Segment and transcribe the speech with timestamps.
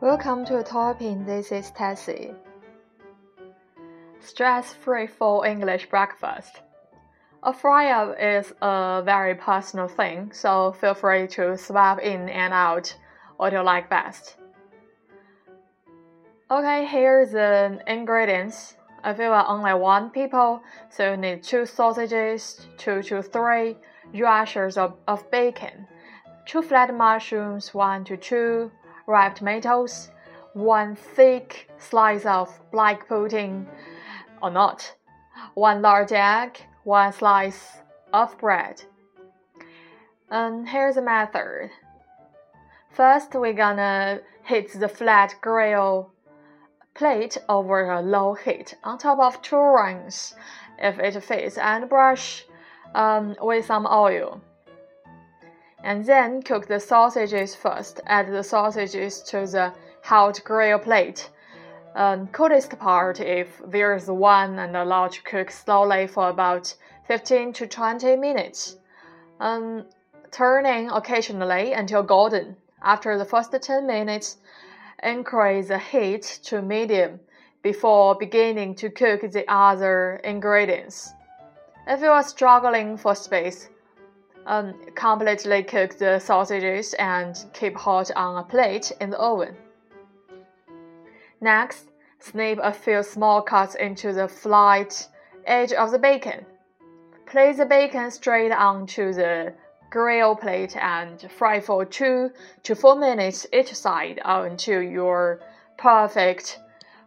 [0.00, 1.26] Welcome to Topping.
[1.26, 2.32] This is Tessie.
[4.20, 6.62] Stress-free full English breakfast.
[7.42, 12.96] A fry-up is a very personal thing, so feel free to swap in and out
[13.36, 14.36] what you like best.
[16.50, 18.76] Okay, here's the ingredients.
[19.04, 23.76] If you are only one people, so you need two sausages, two to three
[24.14, 25.86] rashers of, of bacon,
[26.46, 28.70] two flat mushrooms, one to two
[29.10, 30.08] ripe tomatoes,
[30.54, 33.66] one thick slice of black pudding,
[34.42, 34.94] or not,
[35.54, 37.78] one large egg, one slice
[38.12, 38.82] of bread.
[40.30, 41.70] And here's the method.
[42.92, 46.12] First, we're gonna heat the flat grill
[46.94, 50.34] plate over a low heat on top of two rings
[50.78, 52.44] if it fits and brush
[52.94, 54.40] um, with some oil.
[55.82, 58.00] And then cook the sausages first.
[58.06, 61.30] Add the sausages to the hot grill plate.
[61.94, 66.74] Um, coolest part if there's one and allow to cook slowly for about
[67.08, 68.76] 15 to 20 minutes.
[69.40, 69.86] Um,
[70.30, 72.56] turning occasionally until golden.
[72.82, 74.36] After the first 10 minutes,
[75.02, 77.20] increase the heat to medium
[77.62, 81.12] before beginning to cook the other ingredients.
[81.86, 83.69] If you are struggling for space,
[84.50, 89.54] um, completely cook the sausages and keep hot on a plate in the oven.
[91.40, 91.84] Next,
[92.18, 95.08] snip a few small cuts into the flat
[95.46, 96.44] edge of the bacon.
[97.26, 99.54] Place the bacon straight onto the
[99.88, 102.30] grill plate and fry for 2
[102.64, 105.40] to 4 minutes each side until your
[105.78, 106.58] perfect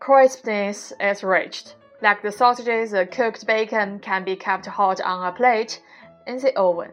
[0.00, 1.74] crispness is reached.
[2.00, 5.82] Like the sausages, the cooked bacon can be kept hot on a plate
[6.26, 6.92] in the oven.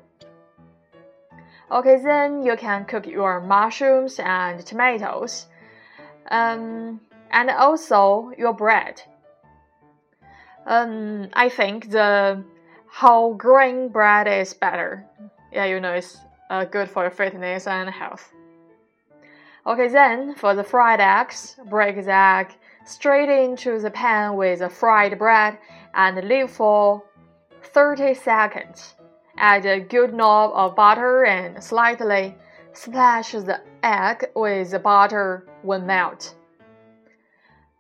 [1.72, 5.48] Okay, then you can cook your mushrooms and tomatoes,
[6.30, 7.02] um,
[7.32, 9.02] and also your bread.
[10.66, 12.44] Um, I think the
[12.90, 15.06] whole grain bread is better
[15.54, 16.18] yeah, you know, it's
[16.50, 18.34] uh, good for your fitness and health.
[19.66, 22.56] Okay, then for the fried eggs, break the egg
[22.86, 25.58] straight into the pan with the fried bread
[25.94, 27.04] and leave for
[27.62, 28.96] 30 seconds.
[29.38, 32.36] Add a good knob of butter and slightly
[32.74, 36.36] splash the egg with the butter when melt.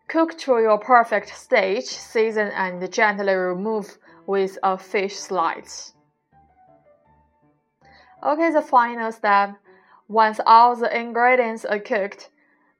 [0.07, 3.97] Cook to your perfect stage, season and gently remove
[4.27, 5.93] with a fish slice.
[8.23, 9.55] Okay, the final step.
[10.07, 12.29] Once all the ingredients are cooked,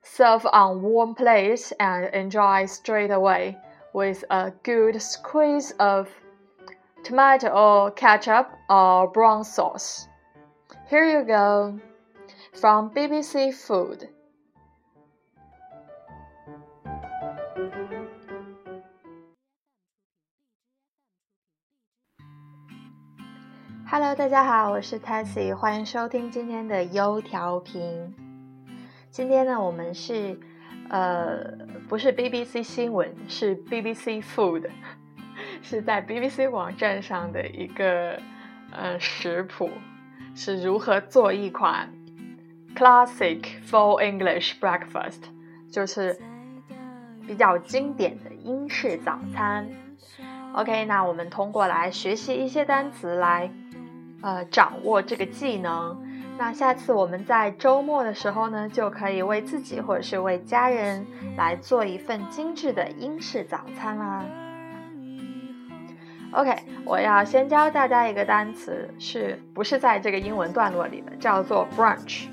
[0.02, 3.58] serve on warm plate and enjoy straight away
[3.94, 6.10] with a good squeeze of
[7.05, 10.07] tomato or ketchup or brown sauce.
[10.89, 11.79] Here you go
[12.53, 14.09] from BBC Food.
[23.91, 28.15] Hello，大家好，我是 Tessie，欢迎收听今天的优调频。
[29.11, 30.39] 今天呢，我们是
[30.91, 31.43] 呃，
[31.89, 34.71] 不是 BBC 新闻，是 BBC Food，
[35.64, 38.20] 是在 BBC 网站上的一个
[38.72, 39.72] 呃食谱，
[40.36, 41.90] 是如何做一款
[42.76, 45.24] Classic Full English Breakfast，
[45.72, 46.20] 就是
[47.26, 49.68] 比较经典的英式早餐。
[50.54, 53.50] OK，那我们通过来学习一些单词来。
[54.26, 56.02] 呃，掌握这个技能，
[56.38, 64.24] 那下次我们在周末的时候呢，就可以为自己或者是为家人来做一份精致的英式早餐啦。
[66.34, 71.16] OK，我要先教大家一个单词，是不是在这个英文段落里的？
[71.18, 72.26] 叫做 brunch，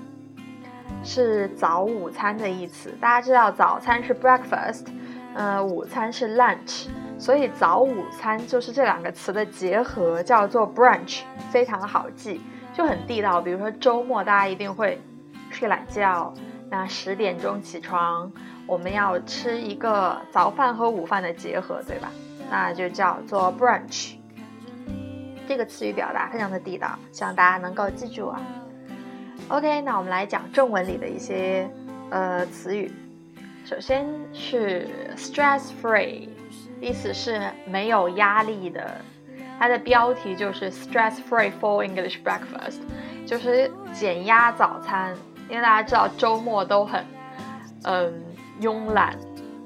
[1.05, 2.91] 是早午餐的意思。
[2.99, 4.87] 大家知道早餐是 breakfast，
[5.35, 6.87] 呃，午餐是 lunch。
[7.19, 12.41] 所以早午餐就是这两个词的结合，叫做 brunch，非常好记，
[12.73, 13.43] 就很地道。
[13.43, 14.99] 比如说周末大家一定会
[15.51, 16.33] 睡懒觉，
[16.71, 18.33] 那十点钟起床，
[18.67, 22.11] 我们要吃一个早饭和午饭的结合，对吧？
[22.51, 24.17] 那就叫做 brunch。
[25.49, 28.41] 这个词语表达非常的地道，希望大家能够记住啊。
[29.49, 31.71] OK，那我们来讲正文里的一些
[32.11, 32.93] 呃词语，
[33.65, 36.29] 首先是 stress free。
[36.81, 39.03] 意思是没有压力的，
[39.59, 42.79] 它的标题就是 Stress Free Full English Breakfast，
[43.27, 45.15] 就是减压早餐。
[45.51, 47.05] 因为大家知道周末都很，
[47.83, 48.25] 嗯，
[48.63, 49.15] 慵懒，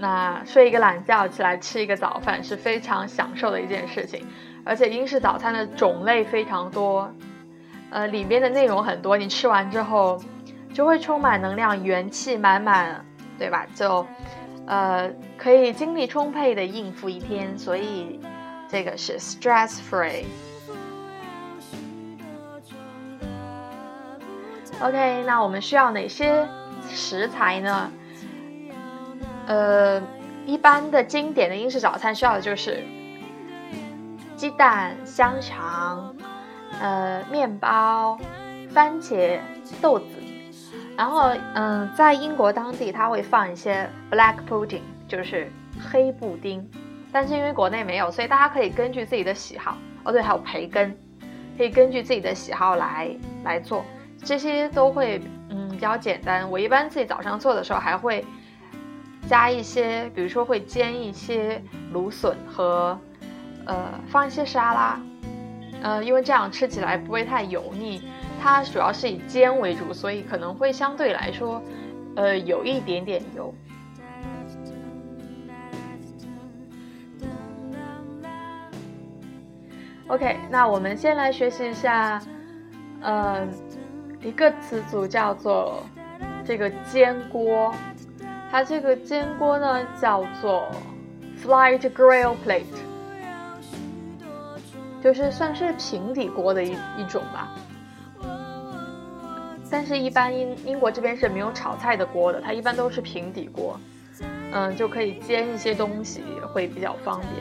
[0.05, 4.23] 那睡一个懒觉起来吃一个早饭是非常享受的一件事情。
[4.63, 7.11] 而且英式早餐的种类非常多，
[7.89, 10.23] 呃，里面的内容很多，你吃完之后
[10.75, 13.03] 就会充满能量，元气满满，
[13.39, 13.67] 对吧？
[13.75, 14.07] 就
[14.67, 18.21] 呃可以精力充沛的应付一天，所以
[18.69, 20.25] 这个是 stress free。
[24.83, 26.47] OK，那我们需要哪些
[26.91, 27.91] 食材呢？
[29.47, 30.03] 呃，
[30.47, 32.83] 一般的经典的英式早餐需要的就是
[34.37, 36.15] 鸡蛋、香肠、
[36.81, 38.19] 呃面包、
[38.71, 39.39] 番茄、
[39.81, 40.07] 豆子。
[40.97, 45.51] 然后，嗯，在英国当地，它会放一些 black pudding，就是
[45.81, 46.65] 黑布丁。
[47.13, 49.77] 但是因为国内没有，所以大家可以根据自己的喜好。
[50.05, 50.97] 哦，对，还有培根，
[51.59, 53.11] 可以根据自己的喜好来
[53.45, 53.85] 来做。
[54.23, 55.21] 这些都会
[55.51, 56.49] 嗯比较简单。
[56.49, 58.25] 我一般自己早上做的时候还会
[59.29, 61.63] 加一些，比如说会煎一些
[61.93, 62.99] 芦笋和
[63.67, 65.01] 呃放一些沙拉，
[65.83, 68.03] 呃因为这样吃起来不会太油腻。
[68.41, 71.63] 它主要是以煎为主，所以可能会相对来说
[72.17, 73.55] 呃有一点点油。
[80.07, 82.21] OK，那我们先来学习一下，
[83.03, 83.49] 嗯。
[84.23, 85.83] 一个词组叫做
[86.47, 87.75] 这个煎锅，
[88.55, 90.71] 它这个煎锅呢叫做
[91.43, 92.63] flight grill plate，
[95.03, 97.53] 就是算是平底锅的一一种吧。
[99.69, 103.77] 但是，一般英英国这边是没有炒菜的锅的，它一般都是平底锅，
[104.53, 106.23] 嗯，就可以煎一些东西，
[106.53, 107.33] 会比较方便。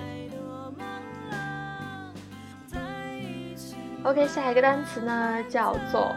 [4.04, 6.12] OK，下一个单词呢叫做。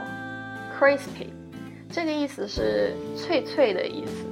[0.81, 1.29] Crispy，
[1.91, 4.26] 这个意思是脆脆的意思。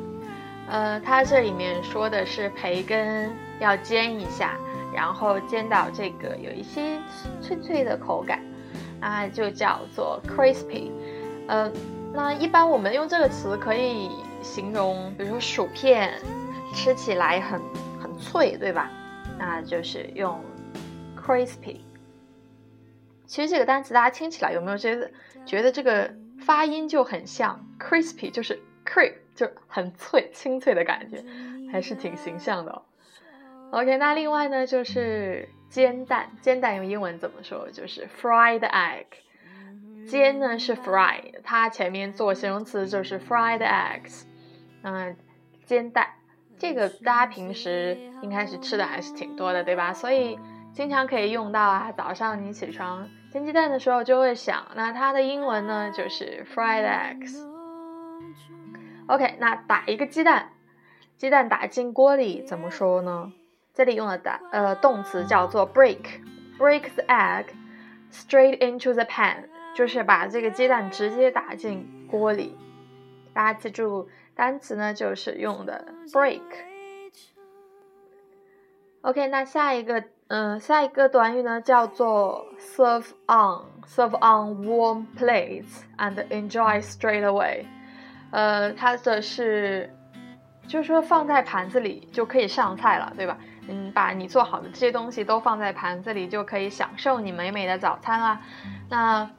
[0.75, 4.59] 呃，它这里面说的是培根要煎一下，
[4.93, 6.99] 然后煎到这个有一些
[7.41, 8.43] 脆脆的口感，
[9.01, 10.91] 啊，就叫做 crispy。
[11.47, 11.71] 呃，
[12.13, 14.11] 那一般我们用这个词可以
[14.43, 16.21] 形容，比如说薯片
[16.75, 17.61] 吃起来很
[18.03, 18.91] 很脆，对吧？
[19.39, 20.41] 那就是用
[21.17, 21.77] crispy。
[23.29, 25.09] 其实这个单词大家听起来有没有觉得
[25.47, 26.11] 觉得这个？
[26.41, 31.25] 发音就很像 crispy，就是 crisp，就很脆、清脆的感觉，
[31.73, 32.83] 还是挺形象的。
[33.71, 37.69] OK，那另外呢就是煎蛋，煎蛋用英文怎么说？
[37.71, 39.07] 就是 fried egg。
[40.07, 44.25] 煎呢是 fry，它前面做形容词就是 fried eggs。
[44.83, 45.17] 嗯，
[45.65, 46.07] 煎蛋
[46.59, 49.93] 这个大家平时应该是吃的还是挺多的，对吧？
[49.93, 50.39] 所以
[50.73, 53.09] 经常可以用到啊，早上你起床。
[53.33, 57.43] 煎鸡蛋的时候就会想，那它的英文呢就是 fried eggs。
[59.07, 60.51] OK，那打一个鸡蛋，
[61.17, 63.33] 鸡蛋打进锅里怎么说呢？
[63.73, 67.47] 这里用的打呃动词叫做 break，break the egg
[68.13, 72.57] straight into the pan，就是把这个鸡蛋直接打进锅里。
[73.33, 76.43] 大家记住单词呢就是用的 break。
[79.03, 80.05] OK，那下一个。
[80.29, 87.67] 嗯，下一个短语呢叫做 serve on，serve on warm plates and enjoy straight away。
[88.35, 89.95] 呃，它的是，
[90.67, 93.39] 就是说放在盘子里就可以上菜了，对吧？
[93.69, 98.41] 嗯，把你做好的这些东西都放在盘子里，就可以享受你美美的早餐啦。
[98.91, 99.31] 那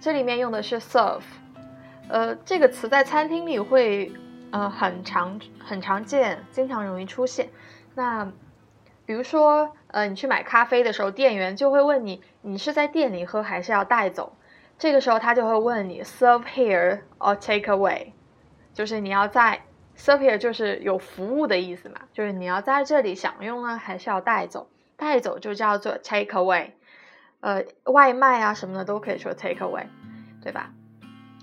[0.00, 1.22] 这里面用的是 serve，
[2.08, 4.12] 呃，这个词在餐厅里会
[4.50, 7.48] 呃很常很常见，经常容易出现。
[7.94, 8.24] 那
[9.06, 14.32] 比如说，呃，你去买咖啡的时候，店员就会问你，你是在店里喝还是要带走？
[14.78, 18.12] 这个时候他就会问你，serve here or take away，
[18.74, 19.60] 就是你要在
[19.96, 24.68] serve here 就是有服务的意思嘛，就是你要在这里享用呢，还是要带走？
[24.98, 26.70] 带走就叫做 take away，
[27.40, 29.86] 呃，外卖啊什么的都可以说 take away，
[30.42, 30.72] 对吧？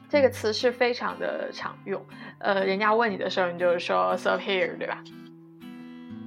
[0.10, 2.04] 这个词是非常的常用，
[2.38, 5.04] 呃，人家问你的时候，你就是说 serve here，对吧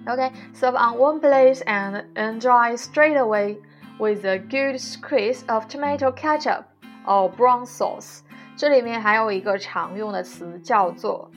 [0.09, 3.59] ？OK，serve on one plate and enjoy straight away
[3.99, 6.65] with a good squeeze of tomato ketchup
[7.07, 8.21] 哦 brown sauce。
[8.57, 11.31] 这里面还有一个常用的词叫做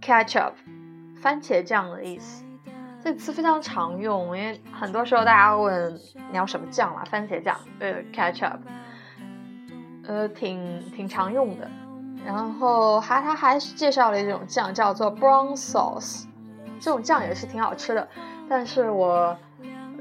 [0.00, 0.52] ketchup，
[1.20, 2.44] 番茄酱的意思。
[3.02, 5.94] 这个词非常常用，因为很多时候大家问
[6.30, 8.58] 你要什么酱啦，番茄酱，呃，ketchup，
[10.04, 11.70] 呃，挺挺常用的。
[12.26, 16.24] 然后还他还介绍了一种酱叫做 brown sauce。
[16.80, 18.06] 这种酱也是挺好吃的，
[18.48, 19.36] 但是我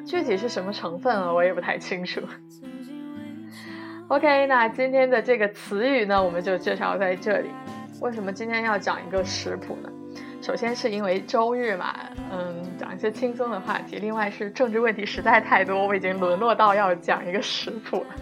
[0.05, 2.21] 具体是什么成分我也不太清楚。
[4.09, 7.49] OK，那今天的这个词语呢，我们就介绍在这里。
[7.99, 9.89] 为什么今天要讲一个食谱呢？
[10.41, 11.93] 首先是因为周日嘛，
[12.31, 13.97] 嗯，讲一些轻松的话题。
[13.97, 18.15] 另外是政治问题实在太多，我已经沦落到要讲一个食谱了。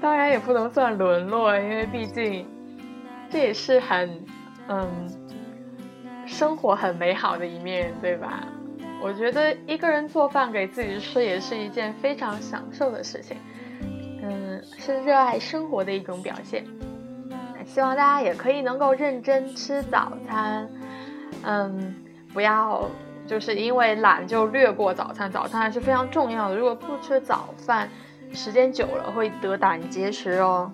[0.00, 2.48] 当然也不能算沦落，因为毕竟
[3.28, 4.24] 这也是很，
[4.68, 4.88] 嗯。
[6.24, 8.46] 生活很美好的一面，对吧？
[9.02, 13.36] 我觉得一个人做饭给自己吃也是一件非常享受的事情，
[14.22, 16.64] 嗯，是热爱生活的一种表现。
[17.66, 20.68] 希望大家也可以能够认真吃早餐，
[21.44, 21.94] 嗯，
[22.32, 22.88] 不要
[23.26, 26.56] 就是因为懒就略过早餐，早餐还是非常重要的。
[26.56, 27.88] 如果不吃早饭，
[28.32, 30.72] 时间久了会得胆结石哦。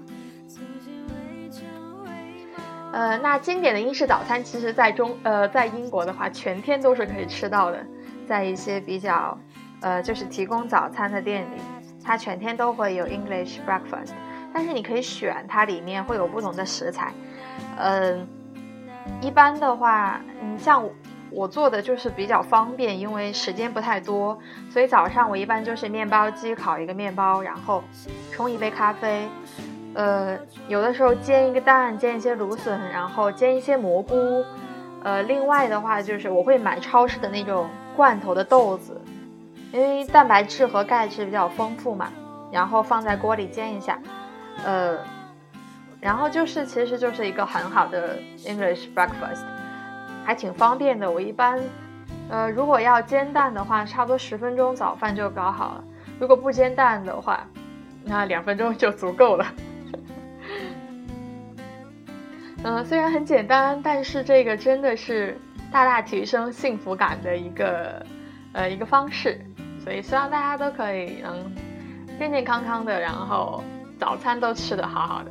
[2.90, 7.84] 呃，那经典的英式早餐，其实在中呃在英国的话，全天都是可以吃到的，
[8.26, 9.38] 在一些比较
[9.82, 11.60] 呃就是提供早餐的店里，
[12.08, 14.12] 它全天都会有 English breakfast。
[14.50, 17.12] 但是你可以选它里面会有不同的食材，
[17.76, 18.26] 嗯，
[19.20, 20.82] 一般的话，嗯，像
[21.30, 24.38] 我做的就是比较方便，因为时间不太多，
[24.70, 27.84] 所以早上我一般就是面包机烤一个面包，然后
[28.32, 29.28] 冲一杯咖啡，
[29.92, 34.42] 呃，有的时候煎一个蛋，煎一些芦笋，然后煎一些蘑菇，
[35.04, 38.98] 呃，另外的话就是我会买超市的那种罐头的豆子，
[39.72, 42.10] 因为蛋白质和钙质比较丰富嘛，
[42.50, 43.98] 然后放在锅里煎一下。
[44.64, 44.98] 呃，
[46.00, 49.44] 然后就是，其实就是一个很好的 English breakfast，
[50.24, 51.10] 还挺方便的。
[51.10, 51.60] 我一般，
[52.28, 55.84] 呃，如果要煎蛋的话，差不多十分钟早饭就搞好了；
[56.18, 57.46] 如果不煎蛋的话，
[58.04, 59.46] 那两分钟就足够了。
[62.64, 65.38] 嗯，虽然很简单，但是这个真的是
[65.70, 68.04] 大大提升幸福感的一个
[68.52, 69.40] 呃一个方式，
[69.82, 71.52] 所以希望大家都可以能
[72.18, 73.62] 健健康康的，然后。
[74.00, 75.30] 早餐都吃的好好的。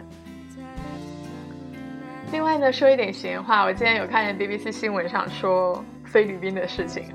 [2.34, 7.06] 另外呢，说一点闲话，我今天有看见 BBC 新闻上说菲律宾的事情，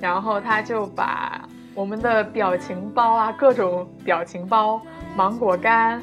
[0.00, 4.82] 然后他就把我们的表情包啊，各种表情包、
[5.14, 6.02] 芒果干，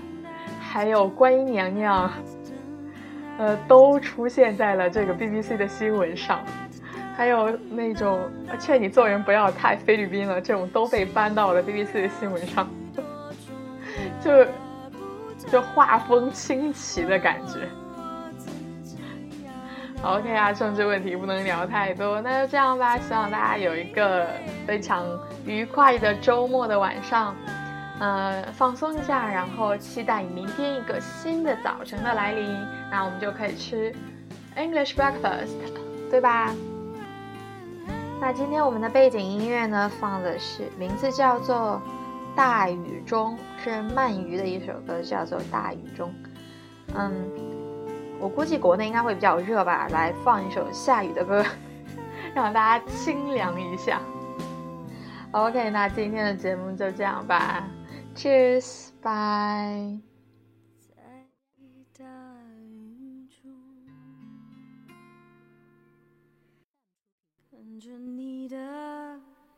[0.61, 2.09] 还有观音娘娘，
[3.37, 6.39] 呃，都出现在了这个 BBC 的新闻上，
[7.17, 12.69] 还有那种劝你做人不要太菲律宾了，这种都被搬到了 BBC 的新闻上，
[14.23, 14.45] 就。
[15.51, 17.59] 就画风清奇的感觉。
[20.01, 22.97] OK 啊，政治问题不能聊太多，那就这样吧。
[22.97, 24.27] 希望大家有一个
[24.65, 25.05] 非常
[25.45, 27.33] 愉快的周末的晚上，
[27.99, 32.45] 呃，放松一下，然后期待明天一个新的早晨的来临。
[32.91, 33.93] 那我们就可以吃
[34.57, 35.55] English breakfast，
[36.11, 36.53] 对吧？
[38.19, 41.81] 那今天我们的背景音乐呢，放的是名字叫做。
[42.35, 46.07] 大雨中是鳗鱼的一首歌，叫做《大雨中》。
[46.93, 47.27] 嗯，
[48.19, 51.43] 我估计国内应该会比较热吧，来放一首下雨的歌，
[52.35, 53.99] 让大家清凉一下。
[55.31, 57.67] OK，那今天的节目就这样吧
[58.15, 60.06] ，Cheers，bye。
[67.77, 68.57] 看着你的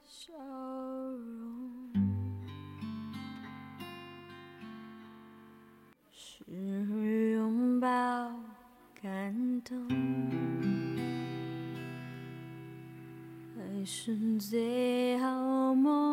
[0.03, 1.89] 笑容。
[6.11, 7.87] 是拥抱
[9.01, 9.87] 感动，
[13.55, 16.08] 还是最好梦